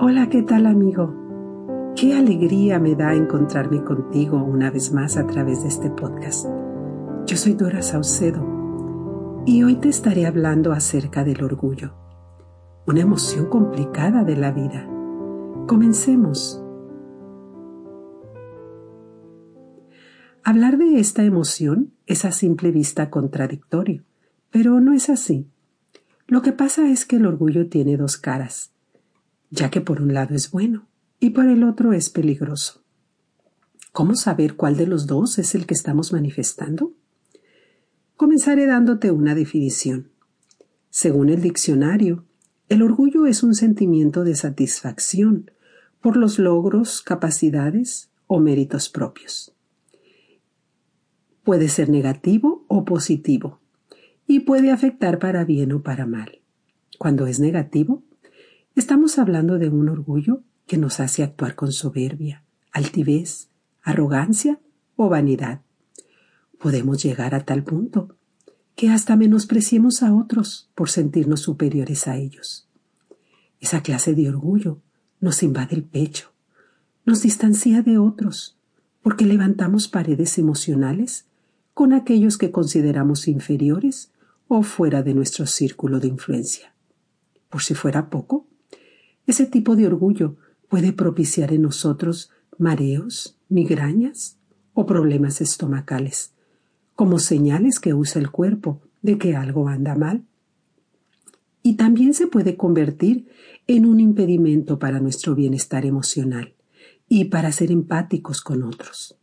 [0.00, 1.12] Hola, ¿qué tal amigo?
[1.96, 6.46] Qué alegría me da encontrarme contigo una vez más a través de este podcast.
[7.26, 11.94] Yo soy Dora Saucedo y hoy te estaré hablando acerca del orgullo,
[12.86, 14.88] una emoción complicada de la vida.
[15.66, 16.62] Comencemos.
[20.44, 24.04] Hablar de esta emoción es a simple vista contradictorio,
[24.52, 25.50] pero no es así.
[26.28, 28.77] Lo que pasa es que el orgullo tiene dos caras
[29.50, 30.88] ya que por un lado es bueno
[31.20, 32.82] y por el otro es peligroso.
[33.92, 36.92] ¿Cómo saber cuál de los dos es el que estamos manifestando?
[38.16, 40.10] Comenzaré dándote una definición.
[40.90, 42.24] Según el diccionario,
[42.68, 45.50] el orgullo es un sentimiento de satisfacción
[46.00, 49.54] por los logros, capacidades o méritos propios.
[51.42, 53.60] Puede ser negativo o positivo
[54.26, 56.40] y puede afectar para bien o para mal.
[56.98, 58.02] Cuando es negativo,
[58.78, 63.48] Estamos hablando de un orgullo que nos hace actuar con soberbia, altivez,
[63.82, 64.60] arrogancia
[64.94, 65.62] o vanidad.
[66.60, 68.14] Podemos llegar a tal punto
[68.76, 72.68] que hasta menospreciemos a otros por sentirnos superiores a ellos.
[73.58, 74.80] Esa clase de orgullo
[75.18, 76.32] nos invade el pecho,
[77.04, 78.60] nos distancia de otros,
[79.02, 81.26] porque levantamos paredes emocionales
[81.74, 84.12] con aquellos que consideramos inferiores
[84.46, 86.76] o fuera de nuestro círculo de influencia.
[87.48, 88.47] Por si fuera poco,
[89.28, 90.36] ese tipo de orgullo
[90.68, 94.38] puede propiciar en nosotros mareos, migrañas
[94.72, 96.32] o problemas estomacales,
[96.94, 100.24] como señales que usa el cuerpo de que algo anda mal.
[101.62, 103.28] Y también se puede convertir
[103.66, 106.54] en un impedimento para nuestro bienestar emocional
[107.06, 109.18] y para ser empáticos con otros.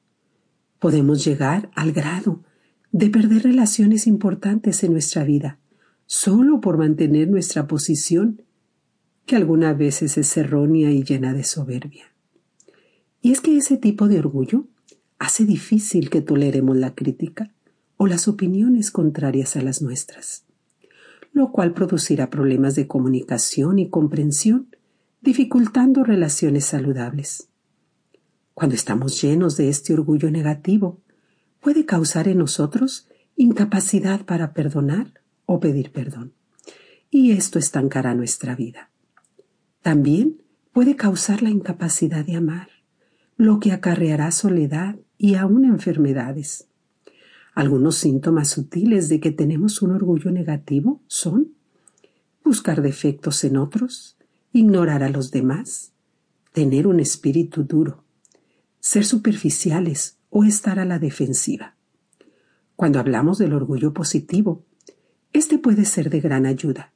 [0.78, 2.44] Podemos llegar al grado
[2.92, 5.58] de perder relaciones importantes en nuestra vida
[6.06, 8.44] solo por mantener nuestra posición
[9.26, 12.06] que algunas veces es errónea y llena de soberbia.
[13.22, 14.66] Y es que ese tipo de orgullo
[15.18, 17.52] hace difícil que toleremos la crítica
[17.97, 20.44] o las opiniones contrarias a las nuestras,
[21.34, 24.68] lo cual producirá problemas de comunicación y comprensión,
[25.22, 27.47] dificultando relaciones saludables.
[28.53, 31.00] Cuando estamos llenos de este orgullo negativo,
[31.62, 36.34] puede causar en nosotros incapacidad para perdonar o pedir perdón.
[37.09, 38.90] Y esto estancará nuestra vida.
[39.85, 40.41] También
[40.73, 42.69] puede causar la incapacidad de amar,
[43.38, 46.68] lo que acarreará soledad y aún enfermedades.
[47.53, 51.53] Algunos síntomas sutiles de que tenemos un orgullo negativo son
[52.44, 54.18] buscar defectos en otros,
[54.53, 55.91] ignorar a los demás,
[56.51, 58.03] tener un espíritu duro,
[58.79, 61.75] ser superficiales o estar a la defensiva.
[62.75, 64.63] Cuando hablamos del orgullo positivo,
[65.31, 66.94] este puede ser de gran ayuda,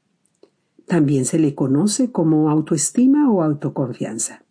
[0.90, 4.44] también se le conoce como autoestima o autoconfianza.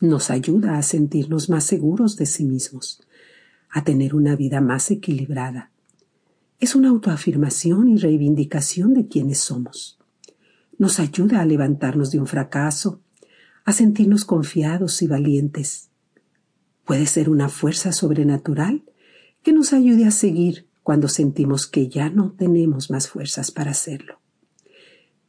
[0.00, 3.02] Nos ayuda a sentirnos más seguros de sí mismos,
[3.68, 5.72] a tener una vida más equilibrada.
[6.60, 9.98] Es una autoafirmación y reivindicación de quienes somos.
[10.78, 13.00] Nos ayuda a levantarnos de un fracaso,
[13.64, 15.90] a sentirnos confiados y valientes.
[16.84, 18.84] Puede ser una fuerza sobrenatural
[19.42, 24.21] que nos ayude a seguir cuando sentimos que ya no tenemos más fuerzas para hacerlo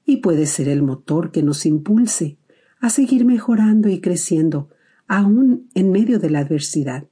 [0.05, 2.37] y puede ser el motor que nos impulse
[2.79, 4.69] a seguir mejorando y creciendo
[5.07, 7.07] aún en medio de la adversidad,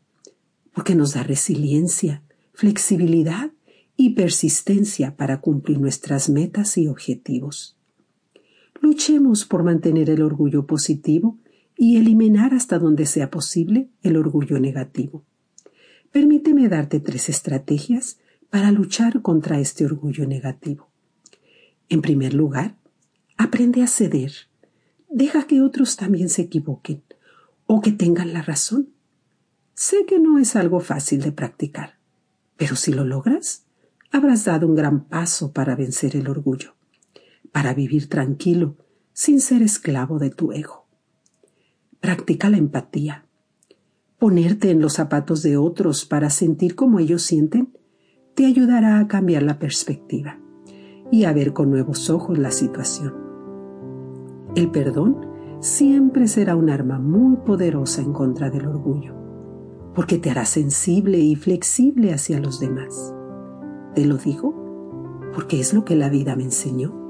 [0.73, 3.51] porque nos da resiliencia, flexibilidad
[3.95, 7.77] y persistencia para cumplir nuestras metas y objetivos.
[8.81, 11.37] Luchemos por mantener el orgullo positivo
[11.77, 15.23] y eliminar hasta donde sea posible el orgullo negativo.
[16.11, 18.19] Permíteme darte tres estrategias
[18.49, 20.89] para luchar contra este orgullo negativo.
[21.89, 22.77] En primer lugar,
[23.43, 24.31] Aprende a ceder.
[25.09, 27.01] Deja que otros también se equivoquen
[27.65, 28.89] o que tengan la razón.
[29.73, 31.97] Sé que no es algo fácil de practicar,
[32.55, 33.65] pero si lo logras,
[34.11, 36.75] habrás dado un gran paso para vencer el orgullo,
[37.51, 38.77] para vivir tranquilo,
[39.11, 40.85] sin ser esclavo de tu ego.
[41.99, 43.25] Practica la empatía.
[44.19, 47.75] Ponerte en los zapatos de otros para sentir como ellos sienten
[48.35, 50.39] te ayudará a cambiar la perspectiva
[51.11, 53.30] y a ver con nuevos ojos la situación.
[54.55, 55.27] El perdón
[55.61, 59.13] siempre será un arma muy poderosa en contra del orgullo,
[59.95, 63.13] porque te hará sensible y flexible hacia los demás.
[63.95, 64.53] Te lo digo
[65.33, 67.00] porque es lo que la vida me enseñó.